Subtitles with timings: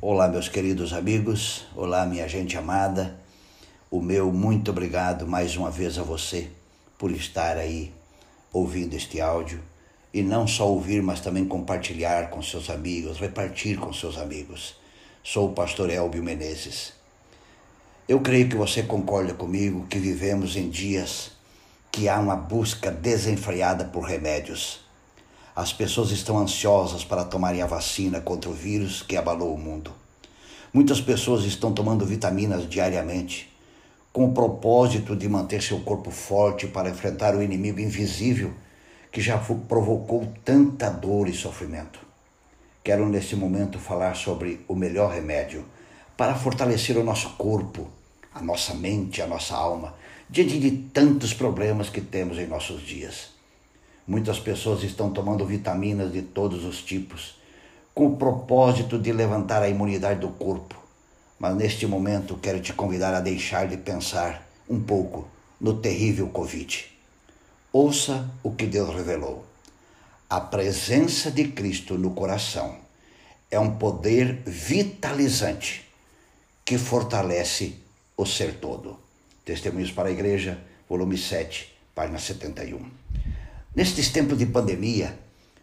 [0.00, 3.18] Olá, meus queridos amigos, olá, minha gente amada.
[3.90, 6.50] O meu muito obrigado mais uma vez a você
[6.96, 7.92] por estar aí
[8.52, 9.60] ouvindo este áudio
[10.14, 14.76] e não só ouvir, mas também compartilhar com seus amigos, repartir com seus amigos.
[15.24, 16.92] Sou o pastor Elbio Menezes.
[18.08, 21.32] Eu creio que você concorda comigo que vivemos em dias
[21.90, 24.78] que há uma busca desenfreada por remédios
[25.58, 29.92] as pessoas estão ansiosas para tomarem a vacina contra o vírus que abalou o mundo.
[30.72, 33.52] Muitas pessoas estão tomando vitaminas diariamente,
[34.12, 38.52] com o propósito de manter seu corpo forte para enfrentar o inimigo invisível
[39.10, 41.98] que já provocou tanta dor e sofrimento.
[42.84, 45.64] Quero nesse momento falar sobre o melhor remédio
[46.16, 47.88] para fortalecer o nosso corpo,
[48.32, 49.96] a nossa mente, a nossa alma,
[50.30, 53.37] diante de tantos problemas que temos em nossos dias.
[54.08, 57.36] Muitas pessoas estão tomando vitaminas de todos os tipos,
[57.94, 60.82] com o propósito de levantar a imunidade do corpo.
[61.38, 65.28] Mas neste momento quero te convidar a deixar de pensar um pouco
[65.60, 66.86] no terrível Covid.
[67.70, 69.44] Ouça o que Deus revelou.
[70.30, 72.76] A presença de Cristo no coração
[73.50, 75.86] é um poder vitalizante
[76.64, 77.74] que fortalece
[78.16, 78.98] o ser todo.
[79.44, 83.07] Testemunhos para a Igreja, volume 7, página 71.
[83.76, 85.16] Nestes tempos de pandemia,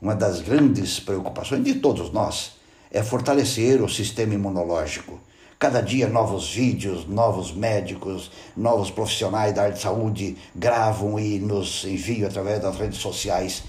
[0.00, 2.52] uma das grandes preocupações de todos nós
[2.92, 5.20] é fortalecer o sistema imunológico.
[5.58, 11.84] Cada dia, novos vídeos, novos médicos, novos profissionais da área de saúde gravam e nos
[11.84, 13.64] enviam através das redes sociais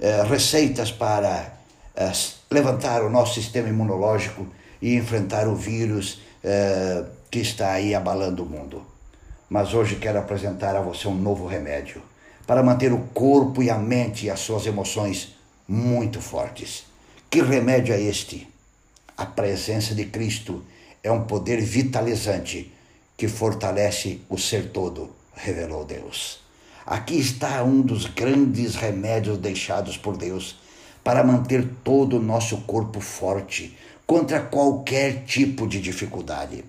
[0.00, 1.52] eh, receitas para
[1.94, 2.12] eh,
[2.50, 4.46] levantar o nosso sistema imunológico
[4.80, 8.82] e enfrentar o vírus eh, que está aí abalando o mundo.
[9.50, 12.02] Mas hoje quero apresentar a você um novo remédio
[12.48, 15.34] para manter o corpo e a mente e as suas emoções
[15.68, 16.84] muito fortes.
[17.28, 18.48] Que remédio é este?
[19.18, 20.64] A presença de Cristo
[21.04, 22.72] é um poder vitalizante
[23.18, 26.40] que fortalece o ser todo, revelou Deus.
[26.86, 30.56] Aqui está um dos grandes remédios deixados por Deus
[31.04, 33.76] para manter todo o nosso corpo forte
[34.06, 36.64] contra qualquer tipo de dificuldade.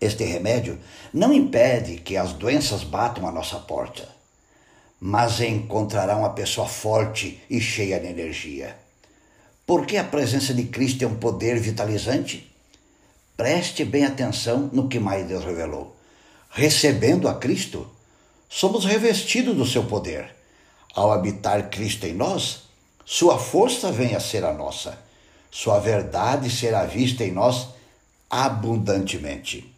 [0.00, 0.78] Este remédio
[1.12, 4.14] não impede que as doenças batam à nossa porta
[5.00, 8.76] mas encontrará uma pessoa forte e cheia de energia.
[9.66, 12.50] Porque a presença de Cristo é um poder vitalizante?
[13.36, 15.96] Preste bem atenção no que mais Deus revelou.
[16.50, 17.86] Recebendo a Cristo,
[18.48, 20.34] somos revestidos do seu poder.
[20.94, 22.62] Ao habitar Cristo em nós,
[23.04, 24.98] sua força vem a ser a nossa.
[25.50, 27.68] Sua verdade será vista em nós
[28.30, 29.72] abundantemente.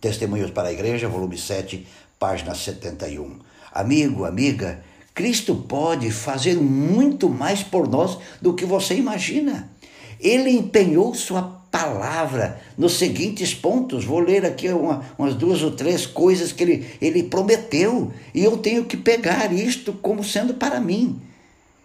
[0.00, 1.86] Testemunhos para a Igreja, volume 7,
[2.18, 3.38] página 71.
[3.76, 4.82] Amigo, amiga,
[5.14, 9.70] Cristo pode fazer muito mais por nós do que você imagina.
[10.18, 14.02] Ele empenhou sua palavra nos seguintes pontos.
[14.02, 18.56] Vou ler aqui uma, umas duas ou três coisas que ele, ele prometeu, e eu
[18.56, 21.20] tenho que pegar isto como sendo para mim.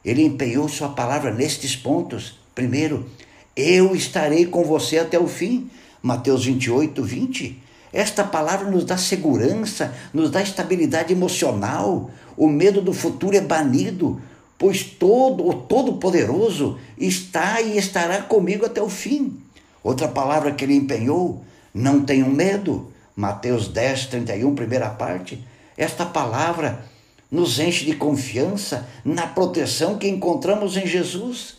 [0.05, 2.39] Ele empenhou sua palavra nestes pontos.
[2.55, 3.05] Primeiro,
[3.53, 5.69] eu estarei com você até o fim.
[6.01, 7.61] Mateus 28, 20.
[7.93, 12.09] Esta palavra nos dá segurança, nos dá estabilidade emocional.
[12.37, 14.21] O medo do futuro é banido,
[14.57, 19.37] pois todo o Todo-Poderoso está e estará comigo até o fim.
[19.83, 21.43] Outra palavra que ele empenhou,
[21.73, 22.91] não tenho medo.
[23.15, 25.43] Mateus 10, 31, primeira parte.
[25.77, 26.85] Esta palavra
[27.29, 31.57] nos enche de confiança na proteção que encontramos em Jesus.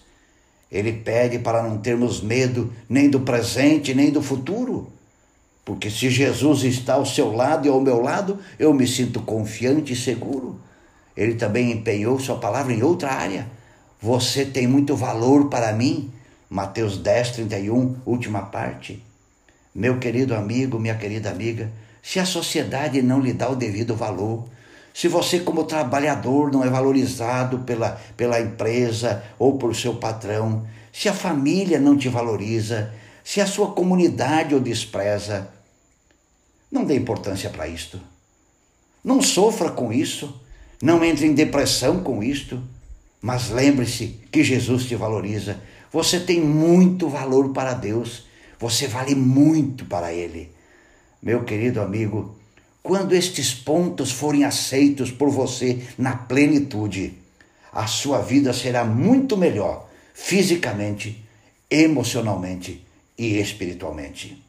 [0.71, 4.91] Ele pede para não termos medo nem do presente, nem do futuro.
[5.65, 9.93] Porque se Jesus está ao seu lado e ao meu lado, eu me sinto confiante
[9.93, 10.61] e seguro.
[11.17, 13.47] Ele também empenhou sua palavra em outra área.
[14.01, 16.11] Você tem muito valor para mim.
[16.51, 19.03] Mateus 10, 31, última parte.
[19.75, 21.71] Meu querido amigo, minha querida amiga,
[22.03, 24.45] se a sociedade não lhe dá o devido valor,
[24.93, 31.09] se você, como trabalhador, não é valorizado pela, pela empresa ou por seu patrão, se
[31.09, 32.92] a família não te valoriza,
[33.25, 35.48] se a sua comunidade o despreza,
[36.72, 38.01] não dê importância para isto.
[39.04, 40.41] Não sofra com isso.
[40.83, 42.60] Não entre em depressão com isto.
[43.21, 45.60] Mas lembre-se que Jesus te valoriza.
[45.92, 48.24] Você tem muito valor para Deus.
[48.59, 50.51] Você vale muito para Ele.
[51.22, 52.34] Meu querido amigo,
[52.83, 57.15] quando estes pontos forem aceitos por você na plenitude,
[57.71, 61.22] a sua vida será muito melhor fisicamente,
[61.71, 62.84] emocionalmente
[63.16, 64.42] e espiritualmente.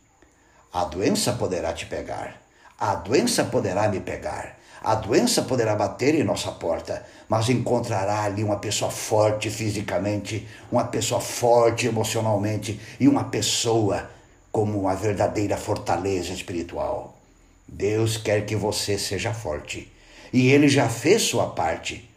[0.73, 2.41] A doença poderá te pegar,
[2.79, 8.43] a doença poderá me pegar, A doença poderá bater em nossa porta, mas encontrará ali
[8.43, 14.09] uma pessoa forte fisicamente, uma pessoa forte emocionalmente e uma pessoa
[14.51, 17.17] como uma verdadeira fortaleza espiritual.
[17.65, 19.89] Deus quer que você seja forte
[20.33, 22.09] e Ele já fez sua parte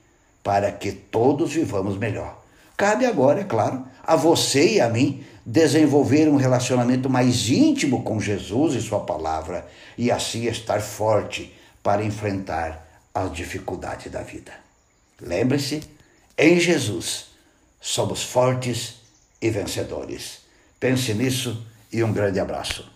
[0.43, 2.37] para que todos vivamos melhor.
[2.77, 8.21] Cabe agora, é claro, a você e a mim desenvolver um relacionamento mais íntimo com
[8.21, 9.65] Jesus e Sua palavra
[9.97, 11.55] e assim estar forte
[11.85, 12.85] para enfrentar
[13.15, 14.53] as dificuldades da vida.
[15.21, 15.83] Lembre-se,
[16.37, 17.27] em Jesus
[17.81, 18.97] somos fortes
[19.41, 20.41] e vencedores.
[20.81, 22.96] Pense nisso e um grande abraço.